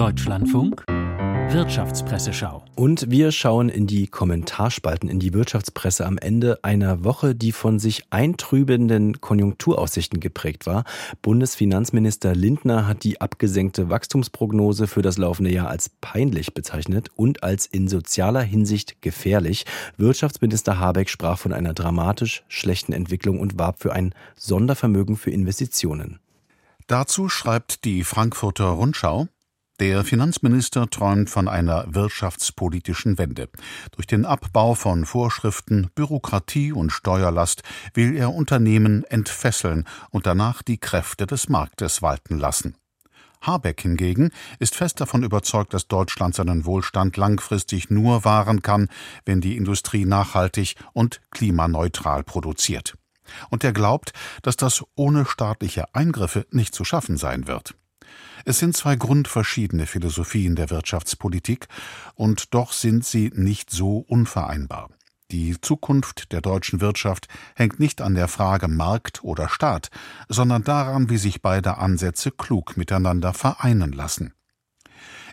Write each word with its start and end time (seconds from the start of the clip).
Deutschlandfunk 0.00 0.84
Wirtschaftspresseschau. 0.88 2.64
Und 2.76 3.10
wir 3.10 3.32
schauen 3.32 3.68
in 3.68 3.86
die 3.86 4.06
Kommentarspalten, 4.06 5.08
in 5.08 5.20
die 5.20 5.32
Wirtschaftspresse 5.32 6.06
am 6.06 6.16
Ende 6.16 6.58
einer 6.62 7.02
Woche, 7.02 7.34
die 7.34 7.52
von 7.52 7.78
sich 7.78 8.04
eintrübenden 8.10 9.20
Konjunkturaussichten 9.20 10.20
geprägt 10.20 10.66
war. 10.66 10.84
Bundesfinanzminister 11.22 12.34
Lindner 12.34 12.86
hat 12.86 13.04
die 13.04 13.20
abgesenkte 13.20 13.90
Wachstumsprognose 13.90 14.86
für 14.86 15.02
das 15.02 15.18
laufende 15.18 15.50
Jahr 15.50 15.68
als 15.68 15.90
peinlich 16.00 16.54
bezeichnet 16.54 17.08
und 17.16 17.42
als 17.42 17.66
in 17.66 17.88
sozialer 17.88 18.42
Hinsicht 18.42 19.02
gefährlich. 19.02 19.64
Wirtschaftsminister 19.96 20.78
Habeck 20.78 21.08
sprach 21.08 21.38
von 21.38 21.52
einer 21.52 21.74
dramatisch 21.74 22.44
schlechten 22.48 22.92
Entwicklung 22.92 23.40
und 23.40 23.58
warb 23.58 23.80
für 23.80 23.92
ein 23.92 24.14
Sondervermögen 24.36 25.16
für 25.16 25.30
Investitionen. 25.30 26.20
Dazu 26.86 27.28
schreibt 27.28 27.84
die 27.84 28.04
Frankfurter 28.04 28.66
Rundschau, 28.66 29.28
der 29.80 30.04
Finanzminister 30.04 30.90
träumt 30.90 31.30
von 31.30 31.48
einer 31.48 31.86
wirtschaftspolitischen 31.88 33.16
Wende. 33.16 33.48
Durch 33.92 34.06
den 34.06 34.26
Abbau 34.26 34.74
von 34.74 35.06
Vorschriften, 35.06 35.88
Bürokratie 35.94 36.72
und 36.72 36.90
Steuerlast 36.90 37.62
will 37.94 38.14
er 38.14 38.34
Unternehmen 38.34 39.04
entfesseln 39.04 39.86
und 40.10 40.26
danach 40.26 40.62
die 40.62 40.76
Kräfte 40.76 41.26
des 41.26 41.48
Marktes 41.48 42.02
walten 42.02 42.38
lassen. 42.38 42.76
Habeck 43.40 43.80
hingegen 43.80 44.32
ist 44.58 44.76
fest 44.76 45.00
davon 45.00 45.22
überzeugt, 45.22 45.72
dass 45.72 45.88
Deutschland 45.88 46.34
seinen 46.34 46.66
Wohlstand 46.66 47.16
langfristig 47.16 47.88
nur 47.88 48.26
wahren 48.26 48.60
kann, 48.60 48.88
wenn 49.24 49.40
die 49.40 49.56
Industrie 49.56 50.04
nachhaltig 50.04 50.76
und 50.92 51.22
klimaneutral 51.30 52.22
produziert. 52.22 52.98
Und 53.48 53.64
er 53.64 53.72
glaubt, 53.72 54.12
dass 54.42 54.56
das 54.56 54.84
ohne 54.94 55.24
staatliche 55.24 55.94
Eingriffe 55.94 56.46
nicht 56.50 56.74
zu 56.74 56.84
schaffen 56.84 57.16
sein 57.16 57.46
wird. 57.46 57.74
Es 58.44 58.58
sind 58.58 58.76
zwei 58.76 58.96
grundverschiedene 58.96 59.86
Philosophien 59.86 60.56
der 60.56 60.70
Wirtschaftspolitik, 60.70 61.68
und 62.14 62.54
doch 62.54 62.72
sind 62.72 63.04
sie 63.04 63.30
nicht 63.34 63.70
so 63.70 63.98
unvereinbar. 63.98 64.90
Die 65.30 65.60
Zukunft 65.60 66.32
der 66.32 66.40
deutschen 66.40 66.80
Wirtschaft 66.80 67.28
hängt 67.54 67.78
nicht 67.78 68.00
an 68.00 68.14
der 68.14 68.26
Frage 68.26 68.66
Markt 68.66 69.22
oder 69.22 69.48
Staat, 69.48 69.90
sondern 70.28 70.64
daran, 70.64 71.08
wie 71.08 71.18
sich 71.18 71.40
beide 71.40 71.78
Ansätze 71.78 72.32
klug 72.32 72.76
miteinander 72.76 73.32
vereinen 73.32 73.92
lassen. 73.92 74.34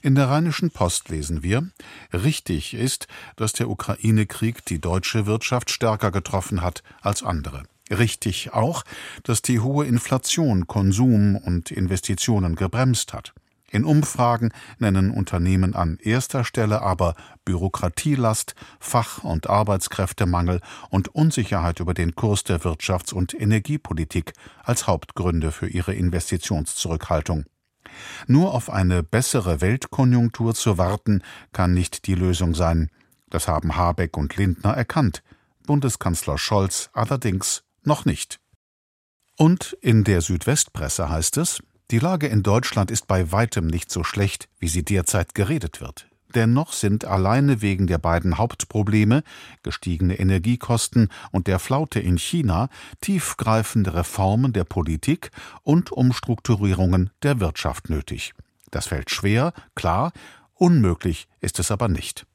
In 0.03 0.13
der 0.13 0.29
Rheinischen 0.29 0.69
Post 0.69 1.09
lesen 1.09 1.41
wir, 1.41 1.67
richtig 2.13 2.75
ist, 2.75 3.07
dass 3.35 3.53
der 3.53 3.69
Ukraine-Krieg 3.69 4.63
die 4.65 4.79
deutsche 4.79 5.25
Wirtschaft 5.25 5.71
stärker 5.71 6.11
getroffen 6.11 6.61
hat 6.61 6.83
als 7.01 7.23
andere. 7.23 7.63
Richtig 7.89 8.53
auch, 8.53 8.83
dass 9.23 9.41
die 9.41 9.59
hohe 9.59 9.85
Inflation 9.85 10.67
Konsum 10.67 11.35
und 11.35 11.71
Investitionen 11.71 12.55
gebremst 12.55 13.13
hat. 13.13 13.33
In 13.69 13.83
Umfragen 13.83 14.53
nennen 14.79 15.11
Unternehmen 15.11 15.75
an 15.75 15.97
erster 16.01 16.45
Stelle 16.45 16.81
aber 16.81 17.15
Bürokratielast, 17.43 18.55
Fach- 18.79 19.23
und 19.23 19.49
Arbeitskräftemangel 19.49 20.61
und 20.89 21.13
Unsicherheit 21.13 21.81
über 21.81 21.93
den 21.93 22.15
Kurs 22.15 22.45
der 22.45 22.61
Wirtschafts- 22.61 23.13
und 23.13 23.33
Energiepolitik 23.33 24.33
als 24.63 24.87
Hauptgründe 24.87 25.51
für 25.51 25.67
ihre 25.67 25.93
Investitionszurückhaltung. 25.93 27.43
Nur 28.25 28.53
auf 28.53 28.69
eine 28.69 29.03
bessere 29.03 29.59
Weltkonjunktur 29.59 30.55
zu 30.55 30.77
warten, 30.77 31.21
kann 31.51 31.73
nicht 31.73 32.07
die 32.07 32.15
Lösung 32.15 32.55
sein. 32.55 32.89
Das 33.29 33.49
haben 33.49 33.75
Habeck 33.75 34.15
und 34.15 34.37
Lindner 34.37 34.73
erkannt. 34.73 35.23
Bundeskanzler 35.65 36.37
Scholz 36.37 36.89
allerdings 36.93 37.63
noch 37.87 38.05
nicht. 38.05 38.39
Und 39.37 39.77
in 39.81 40.03
der 40.03 40.21
Südwestpresse 40.21 41.09
heißt 41.09 41.37
es, 41.37 41.59
die 41.89 41.99
Lage 41.99 42.27
in 42.27 42.43
Deutschland 42.43 42.91
ist 42.91 43.07
bei 43.07 43.31
weitem 43.31 43.65
nicht 43.67 43.91
so 43.91 44.03
schlecht, 44.03 44.49
wie 44.59 44.67
sie 44.67 44.83
derzeit 44.83 45.33
geredet 45.33 45.79
wird. 45.79 46.07
Dennoch 46.35 46.73
sind 46.73 47.05
alleine 47.05 47.61
wegen 47.61 47.87
der 47.87 47.97
beiden 47.97 48.37
Hauptprobleme, 48.37 49.23
gestiegene 49.63 50.19
Energiekosten 50.19 51.09
und 51.31 51.47
der 51.47 51.59
Flaute 51.59 52.01
in 52.01 52.17
China, 52.17 52.69
tiefgreifende 52.99 53.93
Reformen 53.93 54.51
der 54.51 54.65
Politik 54.65 55.31
und 55.63 55.91
Umstrukturierungen 55.91 57.11
der 57.23 57.39
Wirtschaft 57.39 57.89
nötig. 57.89 58.33
Das 58.71 58.87
fällt 58.87 59.09
schwer, 59.09 59.53
klar, 59.75 60.11
unmöglich 60.53 61.27
ist 61.39 61.59
es 61.59 61.71
aber 61.71 61.87
nicht. 61.87 62.25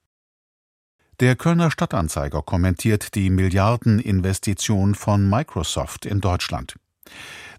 Der 1.23 1.37
Kölner 1.37 1.71
Stadtanzeiger 1.71 2.43
kommentiert 2.43 3.15
die 3.15 3.31
Milliardeninvestition 3.31 4.97
von 4.97 5.31
Microsoft 5.31 6.05
in 6.05 6.21
Deutschland. 6.21 6.75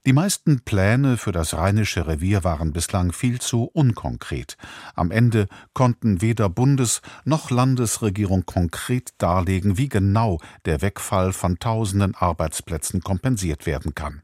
Die 0.06 0.12
meisten 0.12 0.66
Pläne 0.66 1.16
für 1.16 1.32
das 1.32 1.54
Rheinische 1.54 2.06
Revier 2.06 2.44
waren 2.44 2.74
bislang 2.74 3.14
viel 3.14 3.40
zu 3.40 3.64
unkonkret. 3.64 4.58
Am 4.96 5.12
Ende 5.12 5.48
konnten 5.74 6.20
weder 6.22 6.50
Bundes- 6.50 7.02
noch 7.24 7.52
Landesregierung 7.52 8.46
konkret 8.46 9.12
darlegen, 9.18 9.78
wie 9.78 9.88
genau 9.88 10.40
der 10.66 10.82
Wegfall 10.82 11.32
von 11.32 11.58
tausenden 11.58 12.16
Arbeitsplätzen 12.16 13.00
kompensiert 13.00 13.66
werden 13.66 13.96
kann. 13.96 14.24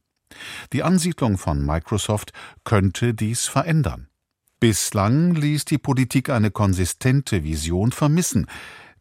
Die 0.73 0.83
Ansiedlung 0.83 1.38
von 1.38 1.66
Microsoft 1.66 2.33
könnte 2.66 3.13
dies 3.13 3.47
verändern. 3.47 4.09
Bislang 4.59 5.33
ließ 5.33 5.63
die 5.63 5.77
Politik 5.77 6.29
eine 6.29 6.51
konsistente 6.51 7.45
Vision 7.45 7.94
vermissen. 7.94 8.45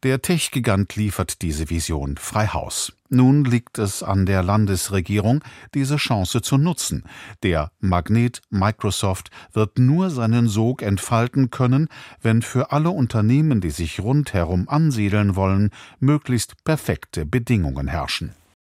Der 0.05 0.23
Tech-Gigant 0.23 0.95
liefert 0.95 1.43
diese 1.43 1.71
Vision 1.71 2.19
frei 2.19 2.47
Haus. 2.47 2.93
Nun 3.09 3.45
liegt 3.45 3.79
es 3.79 4.05
an 4.05 4.27
der 4.27 4.45
Landesregierung, 4.45 5.43
diese 5.75 5.97
Chance 5.97 6.41
zu 6.41 6.57
nutzen. 6.57 7.03
Der 7.43 7.73
Magnet 7.81 8.41
Microsoft 8.49 9.31
wird 9.53 9.81
nur 9.81 10.11
seinen 10.11 10.47
Sog 10.47 10.83
entfalten 10.83 11.51
können, 11.51 11.89
wenn 12.23 12.43
für 12.43 12.71
alle 12.71 12.91
Unternehmen, 12.91 13.61
die 13.61 13.71
sich 13.71 13.99
rundherum 13.99 14.69
ansiedeln 14.69 15.35
wollen, 15.35 15.71
möglichst 15.99 16.63
perfekte 16.63 17.27
Bedingungen 17.27 17.89
herrschen. 17.89 18.35